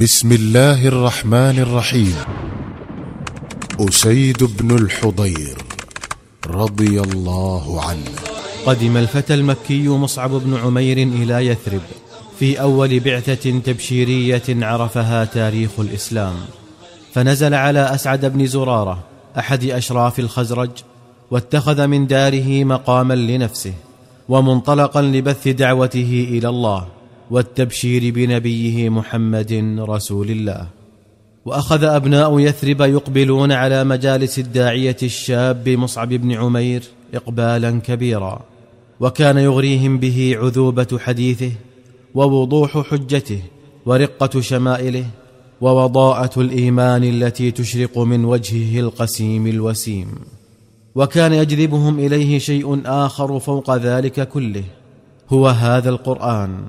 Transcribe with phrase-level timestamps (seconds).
[0.00, 2.14] بسم الله الرحمن الرحيم
[3.80, 5.58] أسيد بن الحضير
[6.46, 8.10] رضي الله عنه
[8.66, 11.80] قدم الفتى المكي مصعب بن عمير إلى يثرب
[12.38, 16.34] في أول بعثة تبشيرية عرفها تاريخ الإسلام.
[17.14, 18.98] فنزل على أسعد بن زرارة
[19.38, 20.70] أحد أشراف الخزرج
[21.30, 23.72] واتخذ من داره مقاما لنفسه
[24.28, 26.97] ومنطلقا لبث دعوته إلى الله.
[27.30, 30.66] والتبشير بنبيه محمد رسول الله.
[31.44, 36.82] وأخذ أبناء يثرب يقبلون على مجالس الداعية الشاب مصعب بن عمير
[37.14, 38.40] اقبالا كبيرا.
[39.00, 41.52] وكان يغريهم به عذوبة حديثه
[42.14, 43.42] ووضوح حجته
[43.86, 45.04] ورقة شمائله
[45.60, 50.08] ووضاءة الإيمان التي تشرق من وجهه القسيم الوسيم.
[50.94, 54.64] وكان يجذبهم إليه شيء آخر فوق ذلك كله
[55.30, 56.66] هو هذا القرآن.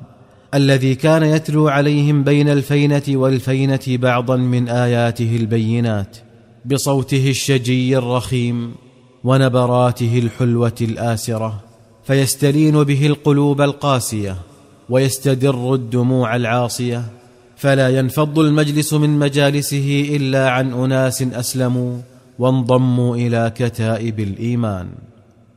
[0.53, 6.17] الذي كان يتلو عليهم بين الفينة والفينة بعضا من آياته البينات
[6.66, 8.71] بصوته الشجي الرخيم
[9.24, 11.63] ونبراته الحلوة الآسرة
[12.04, 14.35] فيستلين به القلوب القاسية
[14.90, 17.05] ويستدر الدموع العاصية
[17.55, 21.98] فلا ينفض المجلس من مجالسه إلا عن أناس أسلموا
[22.40, 24.87] وانضموا إلى كتائب الإيمان.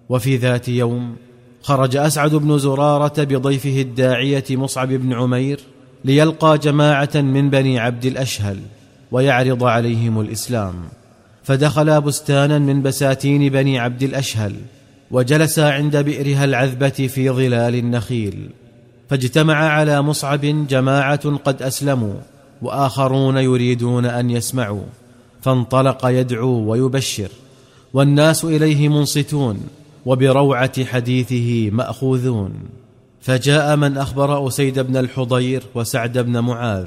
[0.08, 1.17] وفي ذات يوم
[1.62, 5.60] خرج أسعد بن زرارة بضيفه الداعية مصعب بن عمير
[6.05, 8.58] ليلقى جماعة من بني عبد الأشهل
[9.12, 10.74] ويعرض عليهم الإسلام.
[11.44, 14.55] فدخلا بستانا من بساتين بني عبد الأشهل
[15.10, 18.48] وجلسا عند بئرها العذبة في ظلال النخيل.
[19.10, 22.14] فاجتمع على مصعب جماعة قد أسلموا
[22.62, 24.84] وآخرون يريدون أن يسمعوا.
[25.40, 27.28] فانطلق يدعو ويبشر.
[27.92, 29.60] والناس إليه منصتون.
[30.06, 32.53] وبروعة حديثه مأخوذون.
[33.20, 36.86] فجاء من أخبر أسيد بن الحضير وسعد بن معاذ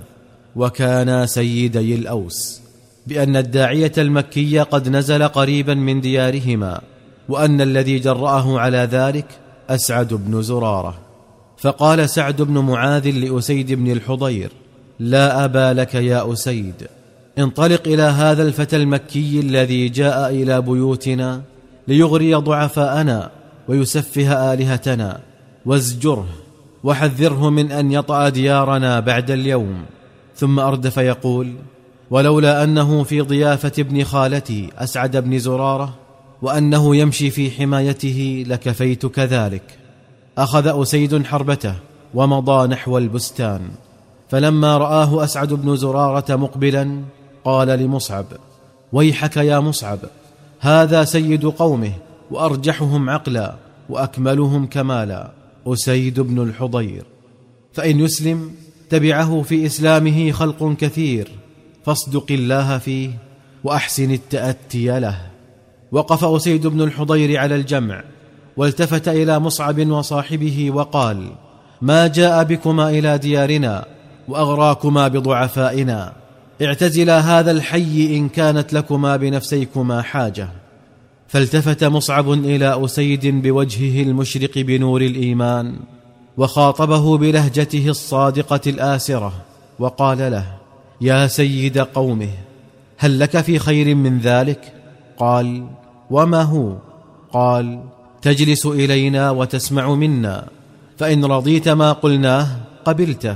[0.55, 2.61] وكانا سيدي الأوس
[3.07, 6.81] بأن الداعية المكي قد نزل قريبا من ديارهما
[7.29, 9.25] وأن الذي جرأه على ذلك
[9.69, 10.95] أسعد بن زرارة.
[11.57, 14.51] فقال سعد بن معاذ لأسيد بن الحضير
[14.99, 16.87] لا أبا لك يا أسيد
[17.37, 21.41] انطلق إلى هذا الفتى المكي الذي جاء إلى بيوتنا
[21.87, 23.31] ليغري ضعفاءنا
[23.67, 25.19] ويسفه آلهتنا.
[25.65, 26.27] وازجره
[26.83, 29.85] وحذره من أن يطأ ديارنا بعد اليوم.
[30.35, 31.53] ثم أردف يقول
[32.11, 35.95] ولولا أنه في ضيافة ابن خالتي أسعد بن زرارة
[36.41, 39.77] وأنه يمشي في حمايته لكفيت كذلك.
[40.37, 41.75] أخذ أسيد حربته
[42.13, 43.61] ومضى نحو البستان.
[44.29, 47.01] فلما رآه أسعد بن زرارة مقبلا
[47.45, 48.25] قال لمصعب
[48.93, 49.99] ويحك يا مصعب
[50.65, 51.91] هذا سيد قومه
[52.31, 53.55] وأرجحهم عقلا
[53.89, 55.31] وأكملهم كمالا.
[55.67, 57.03] أسيد بن الحضير.
[57.73, 58.51] فإن يسلم
[58.89, 61.31] تبعه في إسلامه خلق كثير.
[61.85, 63.09] فاصدق الله فيه
[63.63, 65.21] وأحسن التأتي له.
[65.91, 68.03] وقف أسيد بن الحضير على الجمع
[68.57, 71.29] والتفت إلى مصعب وصاحبه وقال
[71.81, 73.85] ما جاء بكما إلى ديارنا
[74.27, 76.13] وأغراكما بضعفائنا.
[76.61, 80.49] اعتزلا هذا الحي إن كانت لكما بنفسيكما حاجة.
[81.27, 85.75] فالتفت مصعب إلى أسيد بوجهه المشرق بنور الإيمان
[86.37, 89.33] وخاطبه بلهجته الصادقة الآسرة
[89.79, 90.45] وقال له
[91.01, 92.29] يا سيد قومه
[92.97, 94.73] هل لك في خير من ذلك
[95.17, 95.67] قال
[96.11, 96.75] وما هو
[97.31, 97.79] قال
[98.21, 100.47] تجلس إلينا وتسمع منا
[100.97, 102.47] فإن رضيت ما قلناه
[102.85, 103.35] قبلته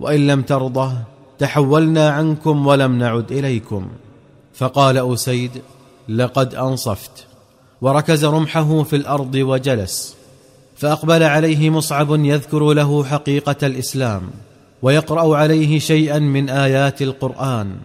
[0.00, 0.92] وإن لم ترضه
[1.38, 3.88] تحولنا عنكم ولم نعد إليكم.
[4.54, 5.50] فقال أسيد
[6.08, 7.26] لقد أنصفت.
[7.80, 10.16] وركز رمحه في الأرض وجلس.
[10.76, 14.22] فأقبل عليه مصعب يذكر له حقيقة الإسلام
[14.82, 17.76] ويقرأ عليه شيئا من آيات القرآن.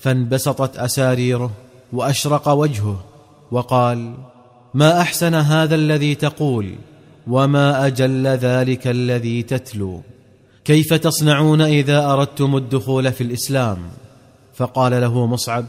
[0.00, 1.50] فانبسطت أساريره
[1.92, 3.04] وأشرق وجهه
[3.50, 4.14] وقال
[4.74, 6.74] ما أحسن هذا الذي تقول
[7.26, 10.02] وما أجل ذلك الذي تتلو؟
[10.68, 13.78] كيف تصنعون إذا أردتم الدخول في الإسلام؟
[14.54, 15.64] فقال له مصعب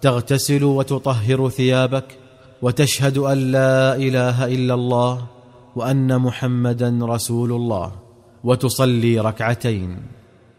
[0.00, 2.04] تغتسل وتطهر ثيابك
[2.62, 5.26] وتشهد أن لا إله إلا الله
[5.76, 7.92] وأن محمدا رسول الله
[8.44, 9.98] وتصلي ركعتين.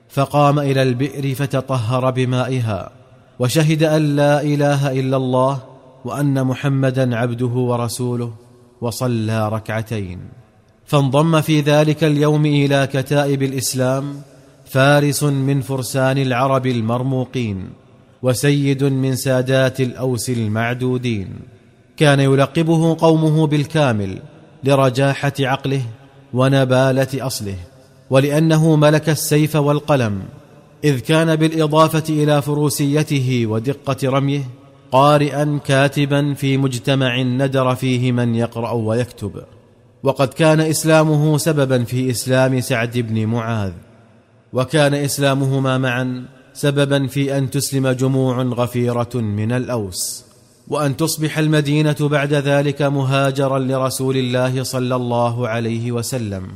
[0.10, 2.92] فقام إلى البئر فتطهر بمائها
[3.40, 5.60] وشهد أن لا إله إلا الله
[6.06, 8.34] وأن محمدا عبده ورسوله
[8.82, 10.37] وصلى ركعتين.
[10.88, 14.22] فانضم في ذلك اليوم إلى كتائب الإسلام
[14.66, 17.70] فارس من فرسان العرب المرموقين
[18.22, 21.28] وسيد من سادات الأوس المعدودين.
[21.98, 24.20] كان يلقبه قومه بالكامل
[24.64, 25.82] لرجاحة عقله
[26.34, 27.56] ونبالة أصله
[28.10, 30.22] ولأنه ملك السيف والقلم.
[30.84, 34.44] إذ كان بالإضافة إلى فروسيته ودقة رميه
[34.92, 39.44] قارئا كاتبا في مجتمع ندر فيه من يقرأ ويكتب.
[40.04, 43.72] وقد كان إسلامه سببا في إسلام سعد بن معاذ
[44.54, 50.26] وكان إسلامهما معا سببا في أن تسلم جموع غفيرة من الأوس
[50.68, 56.48] وأن تصبح المدينة بعد ذلك مهاجرا لرسول الله صلى الله عليه وسلم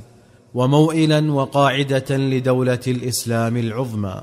[0.54, 4.22] وموئلا وقاعدة لدولة الإسلام العظمى.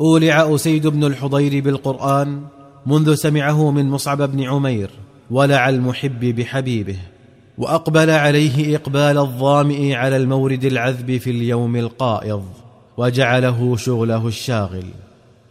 [0.00, 2.42] أولع أسيد بن الحضير بالقرآن
[2.86, 4.90] منذ سمعه من مصعب بن عمير
[5.30, 6.96] ولع المحب بحبيبه.
[7.58, 12.44] وأقبل عليه إقبال الظامئ على المورد العذب في اليوم القائض
[12.96, 14.84] وجعله شغله الشاغل.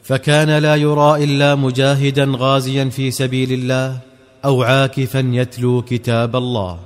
[0.04, 4.00] فكان لا يرى إلا مجاهدا غازيا في سبيل الله
[4.46, 6.80] أو عاكفا يتلو كتاب الله.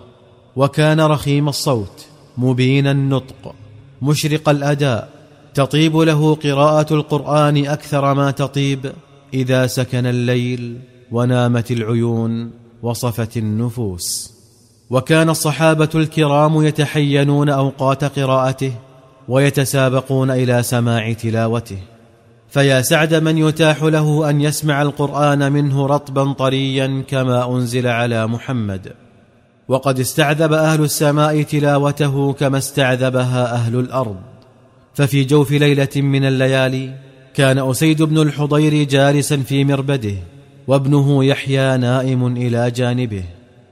[0.56, 2.06] وكان رخيم الصوت
[2.38, 3.56] مبين النطق
[4.02, 5.10] مشرق الأداء.
[5.54, 8.92] تطيب له قراءة القرآن أكثر ما تطيب
[9.34, 10.80] إذا سكن الليل
[11.12, 12.52] ونامت العيون
[12.84, 14.39] وصفت النفوس.
[14.90, 18.74] وكان الصحابة الكرام يتحينون أوقات قراءته
[19.28, 21.78] ويتسابقون إلى سماع تلاوته.
[22.50, 28.94] فيا سعد من يتاح له أن يسمع القرآن منه رطبا طريا كما أنزل على محمد.
[29.68, 34.18] وقد استعذب أهل السماء تلاوته كما استعذبها أهل الأرض.
[34.94, 36.96] ففي جوف ليلة من الليالي
[37.34, 40.16] كان أسيد بن الحضير جالسا في مربده
[40.68, 43.24] وابنه يحيى نائم إلى جانبه.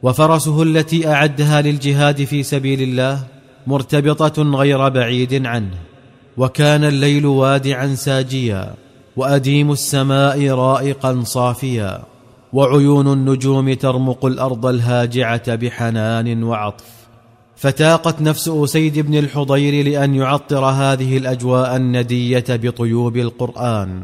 [0.03, 3.23] وفرسه التي أعدها للجهاد في سبيل الله
[3.67, 5.77] مرتبطة غير بعيد عنه
[6.38, 8.73] وكان الليل وادعا ساجيا
[9.15, 12.03] وأديم السماء رائقا صافيا
[12.53, 16.85] وعيون النجوم ترمق الأرض الهاجعة بحنان وعطف.
[17.55, 24.01] فتاقت نفس أسيد بن الحضير لأن يعطر هذه الأجواء الندية بطيوب القرآن.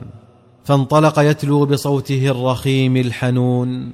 [0.64, 3.94] فانطلق يتلو بصوته الرخيم الحنون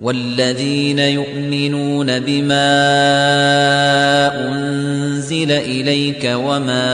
[0.00, 2.72] والذين يؤمنون بما
[4.48, 6.84] أنزل إليك وما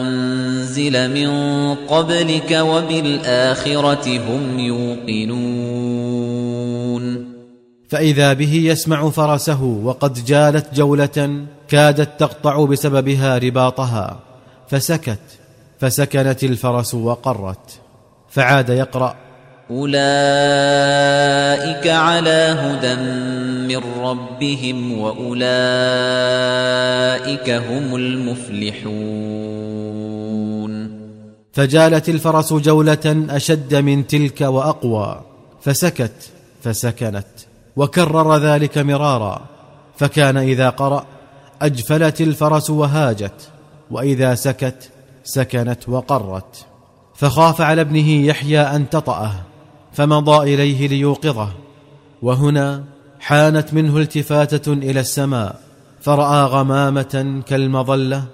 [0.00, 1.30] أنزل من
[1.74, 5.76] قبلك وبالآخرة هم يوقنون.
[7.88, 14.20] فإذا به يسمع فرسه وقد جالت جولة كادت تقطع بسببها رباطها
[14.68, 15.18] فسكت
[15.78, 17.80] فسكنت الفرس وقرت
[18.28, 19.16] فعاد يقرأ.
[19.70, 21.45] أولئك
[21.90, 22.94] على هدى
[23.74, 25.40] من ربهم وأولئك
[27.50, 29.56] هم المفلحون.
[31.52, 35.20] فجالت الفرس جولة أشد من تلك وأقوى
[35.60, 36.30] فسكت
[36.62, 37.26] فسكنت
[37.76, 39.46] وكرر ذلك مرارا
[39.96, 41.06] فكان إذا قرأ
[41.62, 43.48] أجفلت الفرس وهاجت
[43.90, 44.90] وإذا سكت
[45.24, 46.66] سكنت وقرت.
[47.14, 49.32] فخاف على ابنه يحيى أن تطأه
[49.92, 51.65] فمضى إليه ليوقظه.
[52.26, 52.84] وهنا
[53.20, 55.60] حانت منه التفاتة إلى السماء
[56.00, 58.24] فرأى غمامة كالمظلة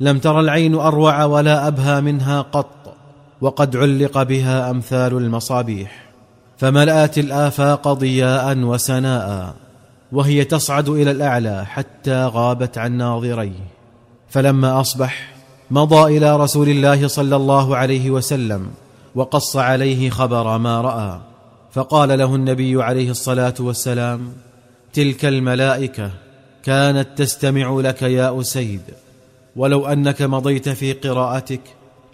[0.00, 2.94] لم تر العين أروع ولا أبهى منها قط
[3.40, 6.10] وقد علق بها أمثال المصابيح
[6.58, 9.54] فملأت الآفاق ضياء وسناء
[10.12, 13.66] وهي تصعد إلى الأعلى حتى غابت عن ناظريه
[14.28, 15.32] فلما أصبح
[15.70, 18.70] مضى إلى رسول الله صلى الله عليه وسلم
[19.14, 21.29] وقص عليه خبر ما رأى.
[21.72, 24.32] فقال له النبي عليه الصلاة والسلام
[24.92, 26.10] تلك الملائكة
[26.62, 28.80] كانت تستمع لك يا أسيد
[29.56, 31.60] ولو أنك مضيت في قراءتك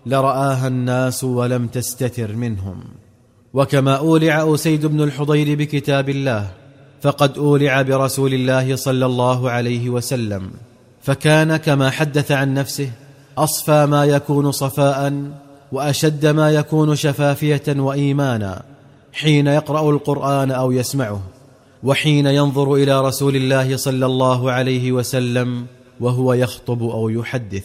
[0.07, 2.85] لرآها الناس ولم تستتر منهم.
[3.55, 6.49] وكما أولع أسيد بن الحضير بكتاب الله
[7.03, 10.51] فقد أولع برسول الله صلى الله عليه وسلم
[11.03, 12.91] فكان كما حدث عن نفسه
[13.39, 15.31] أصفى ما يكون صفاء
[15.73, 18.63] وأشد ما يكون شفافية وايمانا.
[19.17, 21.23] حين يقرأ القرآن أو يسمعه
[21.83, 25.67] وحين ينظر إلى رسول الله صلى الله عليه وسلم
[26.01, 27.65] وهو يخطب أو يحدث.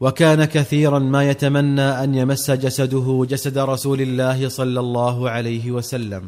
[0.00, 6.22] وكان كثيرا ما يتمنى أن يمس جسده جسد رسول الله صلى الله عليه وسلم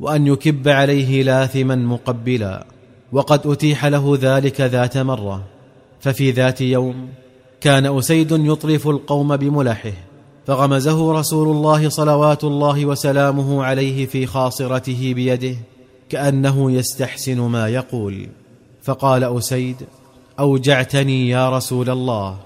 [0.00, 2.66] وأن يكب عليه لاثما مقبلا.
[3.12, 5.44] وقد أتيح له ذلك ذات مرة.
[6.00, 7.08] ففي ذات يوم
[7.60, 10.09] كان أسيد يطرف القوم بملحه.
[10.46, 15.56] فغمزه رسول الله صلوات الله وسلامه عليه في خاصرته بيده
[16.08, 18.28] كأنه يستحسن ما يقول.
[18.82, 19.76] فقال أسيد
[20.40, 22.36] أوجعتني يا رسول الله.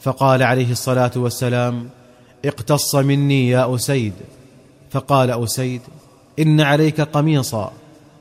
[0.00, 1.88] فقال عليه الصلاة والسلام
[2.44, 4.12] اقتص مني يا أسيد.
[4.90, 5.80] فقال أسيد
[6.38, 7.72] إن عليك قميصا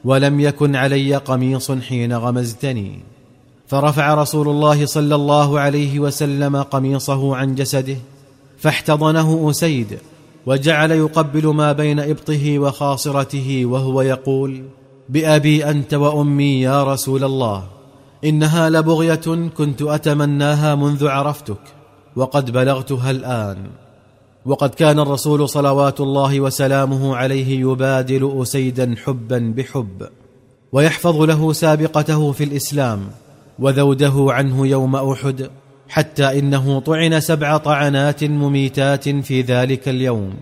[0.05, 2.99] ولم يكن علي قميص حين غمزتني.
[3.67, 7.97] فرفع رسول الله صلى الله عليه وسلم قميصه عن جسده
[8.61, 9.97] فاحتضنه أسيد
[10.45, 14.63] وجعل يقبل ما بين إبطه وخاصرته وهو يقول
[15.09, 17.63] بأبي أنت وأمي يا رسول الله
[18.25, 21.61] إنها لبغية كنت أتمناها منذ عرفتك
[22.15, 23.57] وقد بلغتها الآن.
[24.45, 30.07] وقد كان الرسول صلوات الله وسلامه عليه يبادل أسيدا حبا بحب
[30.71, 32.99] ويحفظ له سابقته في الإسلام
[33.59, 35.49] وذوده عنه يوم أحد
[35.91, 40.33] حتى إنه طعن سبع طعنات مميتات في ذلك اليوم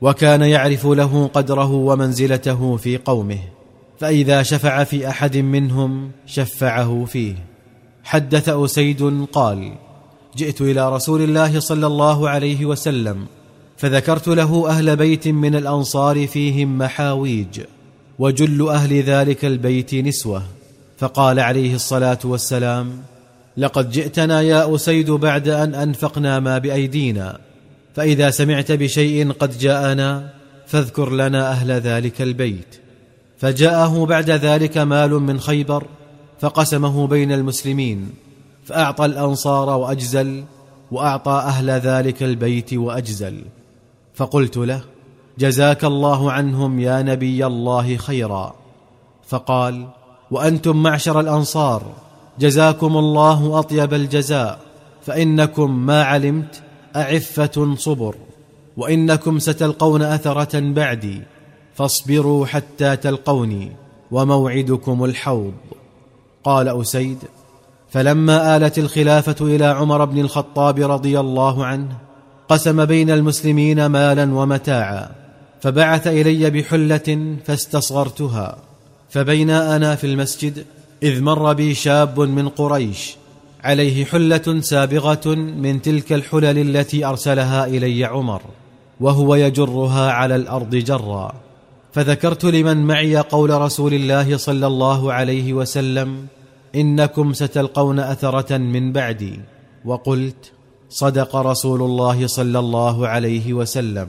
[0.00, 3.38] وكان يعرف له قدره ومنزلته في قومه
[3.98, 7.34] فإذا شفع في أحد منهم شفعه فيه.
[8.04, 9.72] حدث أسيد قال
[10.36, 13.26] جئت إلى رسول الله صلى الله عليه وسلم
[13.76, 17.60] فذكرت له أهل بيت من الأنصار فيهم محاويج
[18.18, 20.42] وجل أهل ذلك البيت نسوة
[20.98, 23.02] فقال عليه الصلاة والسلام
[23.56, 27.38] لقد جئتنا يا أسيد بعد أن أنفقنا ما بأيدينا
[27.94, 30.30] فإذا سمعت بشيء قد جاءنا
[30.66, 32.80] فاذكر لنا أهل ذلك البيت.
[33.38, 35.86] فجاءه بعد ذلك مال من خيبر
[36.40, 38.10] فقسمه بين المسلمين
[38.64, 40.44] فأعطى الأنصار وأجزل
[40.90, 43.42] وأعطى أهل ذلك البيت وأجزل.
[44.14, 44.80] فقلت له
[45.38, 48.54] جزاك الله عنهم يا نبي الله خيرا.
[49.28, 49.88] فقال
[50.30, 51.82] وأنتم معشر الأنصار
[52.40, 54.58] جزاكم الله أطيب الجزاء
[55.06, 56.62] فإنكم ما علمت
[56.96, 58.14] أعفة صبر
[58.76, 61.22] وإنكم ستلقون أثرة بعدي
[61.74, 63.72] فاصبروا حتى تلقوني
[64.10, 65.54] وموعدكم الحوض.
[66.44, 67.18] قال أسيد
[67.90, 71.88] فلما آلت الخلافة إلى عمر بن الخطاب رضي الله عنه
[72.48, 75.10] قسم بين المسلمين مالا ومتاعا
[75.60, 78.56] فبعث إلي بحلة فاستصغرتها
[79.10, 80.64] فبينا أنا في المسجد
[81.06, 83.16] إذ مر بي شاب من قريش
[83.64, 88.42] عليه حلة سابغة من تلك الحلل التي أرسلها إلي عمر
[89.00, 91.32] وهو يجرها على الأرض جرا.
[91.92, 96.26] فذكرت لمن معي قول رسول الله صلى الله عليه وسلم
[96.74, 99.40] إنكم ستلقون أثرة من بعدي.
[99.84, 100.52] وقلت
[100.88, 104.08] صدق رسول الله صلى الله عليه وسلم.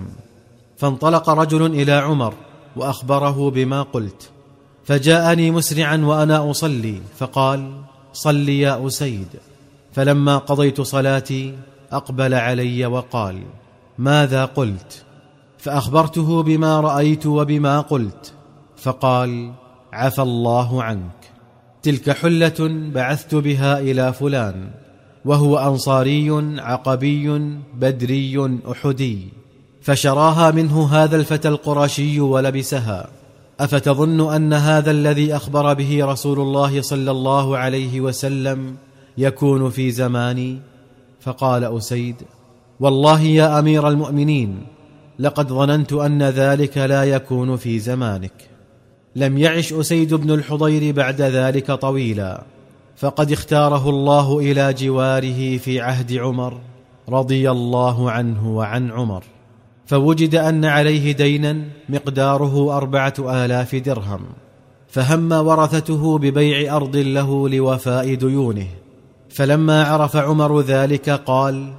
[0.77, 2.33] فانطلق رجل إلى عمر
[2.75, 4.29] وأخبره بما قلت.
[4.87, 7.81] فجاءني مسرعا وأنا أصلي فقال
[8.13, 9.27] صل يا أسيد.
[9.93, 11.57] فلما قضيت صلاتي
[11.91, 13.43] أقبل علي وقال
[13.97, 15.03] ماذا قلت؟
[15.57, 18.33] فأخبرته بما رأيت وبما قلت
[18.77, 19.51] فقال
[19.93, 21.31] عفى الله عنك
[21.83, 24.69] تلك حلة بعثت بها إلى فلان
[25.25, 29.29] وهو أنصاري عقبي بدري أحدي
[29.81, 33.16] فشراها منه هذا الفتى القرشي ولبسها.
[33.59, 38.75] أفتظن أن هذا الذي أخبر به رسول الله صلى الله عليه وسلم
[39.17, 40.59] يكون في زماني؟
[41.19, 42.15] فقال أسيد
[42.79, 44.65] والله يا أمير المؤمنين
[45.19, 48.49] لقد ظننت أن ذلك لا يكون في زمانك.
[49.15, 52.43] لم يعش أسيد بن الحضير بعد ذلك طويلا
[52.95, 56.59] فقد اختاره الله إلى جواره في عهد عمر
[57.09, 59.23] رضي الله عنه وعن عمر.
[59.87, 64.19] فوجد أن عليه دينا مقداره أربعة آلاف درهم
[64.89, 68.67] فهم ورثته ببيع أرض له لوفاء ديونه.
[69.29, 71.73] فلما عرف عمر ذلك قال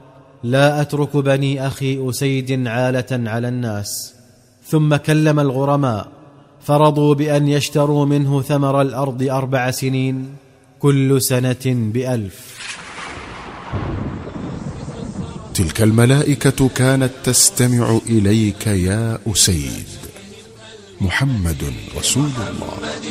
[0.44, 4.14] لا أترك بني أخي أسيد عالة على الناس.
[4.64, 6.08] ثم كلم الغرماء
[6.60, 10.28] فرضوا بأن يشتروا منه ثمر الأرض أربع سنين
[10.78, 12.67] كل سنة بألف.
[15.58, 19.86] تلك الملائكة كانت تستمع إليك يا أسيد.
[21.00, 22.98] محمد رسول الله.